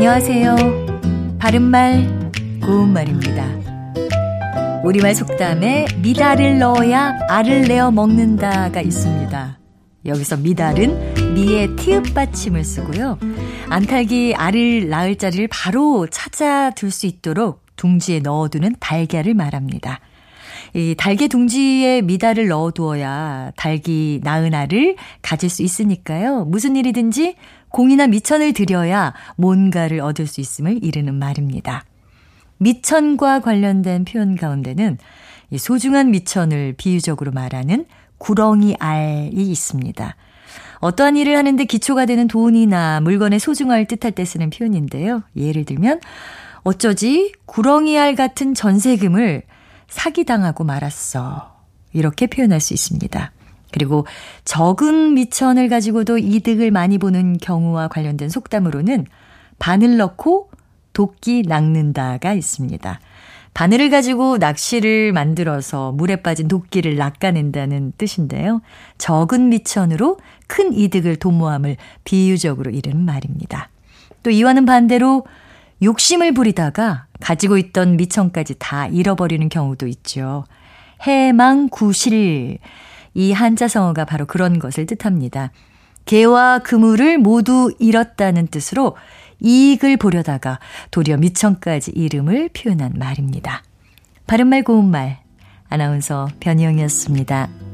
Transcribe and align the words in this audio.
안녕하세요. 0.00 0.54
바른말, 1.40 2.30
고운말입니다. 2.62 3.44
우리말 4.84 5.12
속담에 5.16 5.86
미달을 6.00 6.60
넣어야 6.60 7.18
알을 7.28 7.62
내어 7.62 7.90
먹는다가 7.90 8.80
있습니다. 8.80 9.58
여기서 10.06 10.36
미달은 10.36 11.34
미의 11.34 11.74
티읕 11.74 12.14
받침을 12.14 12.62
쓰고요. 12.62 13.18
안탈기 13.70 14.34
알을 14.36 14.88
낳을 14.88 15.16
자리를 15.16 15.48
바로 15.48 16.06
찾아둘 16.06 16.92
수 16.92 17.06
있도록 17.06 17.66
둥지에 17.74 18.20
넣어두는 18.20 18.76
달걀을 18.78 19.34
말합니다. 19.34 19.98
이 20.74 20.94
달개 20.96 21.28
둥지에 21.28 22.02
미달을 22.02 22.48
넣어두어야 22.48 23.52
달기 23.56 24.20
낳은 24.22 24.54
알을 24.54 24.96
가질 25.22 25.48
수 25.48 25.62
있으니까요. 25.62 26.44
무슨 26.44 26.76
일이든지 26.76 27.34
공이나 27.70 28.06
미천을 28.06 28.52
들여야 28.52 29.14
뭔가를 29.36 30.00
얻을 30.00 30.26
수 30.26 30.40
있음을 30.40 30.82
이르는 30.82 31.14
말입니다. 31.14 31.84
미천과 32.58 33.40
관련된 33.40 34.04
표현 34.04 34.36
가운데는 34.36 34.98
소중한 35.56 36.10
미천을 36.10 36.74
비유적으로 36.76 37.32
말하는 37.32 37.86
구렁이 38.18 38.76
알이 38.78 39.36
있습니다. 39.36 40.16
어떠한 40.80 41.16
일을 41.16 41.36
하는데 41.36 41.64
기초가 41.64 42.06
되는 42.06 42.28
돈이나 42.28 43.00
물건의 43.00 43.38
소중함을 43.38 43.86
뜻할 43.86 44.12
때 44.12 44.24
쓰는 44.24 44.50
표현인데요. 44.50 45.22
예를 45.36 45.64
들면 45.64 46.00
어쩌지 46.62 47.32
구렁이 47.46 47.98
알 47.98 48.14
같은 48.14 48.54
전세금을 48.54 49.42
사기당하고 49.88 50.64
말았어. 50.64 51.56
이렇게 51.92 52.26
표현할 52.26 52.60
수 52.60 52.74
있습니다. 52.74 53.32
그리고 53.72 54.06
적은 54.44 55.14
미천을 55.14 55.68
가지고도 55.68 56.18
이득을 56.18 56.70
많이 56.70 56.98
보는 56.98 57.38
경우와 57.38 57.88
관련된 57.88 58.28
속담으로는 58.28 59.06
바늘 59.58 59.96
넣고 59.98 60.50
도끼 60.92 61.42
낚는다가 61.46 62.32
있습니다. 62.32 63.00
바늘을 63.54 63.90
가지고 63.90 64.38
낚시를 64.38 65.12
만들어서 65.12 65.92
물에 65.92 66.16
빠진 66.16 66.48
도끼를 66.48 66.96
낚아낸다는 66.96 67.92
뜻인데요. 67.98 68.60
적은 68.98 69.48
미천으로 69.48 70.18
큰 70.46 70.72
이득을 70.72 71.16
도모함을 71.16 71.76
비유적으로 72.04 72.70
이르는 72.70 73.04
말입니다. 73.04 73.68
또 74.22 74.30
이와는 74.30 74.64
반대로 74.64 75.24
욕심을 75.82 76.34
부리다가 76.34 77.06
가지고 77.20 77.58
있던 77.58 77.96
미천까지 77.96 78.56
다 78.58 78.86
잃어버리는 78.86 79.48
경우도 79.48 79.86
있죠. 79.86 80.44
해망구실. 81.02 82.58
이 83.14 83.32
한자성어가 83.32 84.04
바로 84.04 84.26
그런 84.26 84.58
것을 84.58 84.86
뜻합니다. 84.86 85.50
개와 86.04 86.60
그물을 86.60 87.18
모두 87.18 87.72
잃었다는 87.78 88.46
뜻으로 88.48 88.96
이익을 89.40 89.98
보려다가 89.98 90.58
도리어 90.90 91.16
미천까지 91.18 91.92
이름을 91.92 92.50
표현한 92.50 92.94
말입니다. 92.96 93.62
바른말 94.26 94.64
고운말 94.64 95.18
아나운서 95.68 96.28
변희영이었습니다. 96.40 97.67